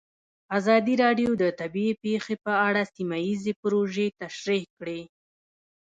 [0.57, 5.01] ازادي راډیو د طبیعي پېښې په اړه سیمه ییزې پروژې تشریح کړې.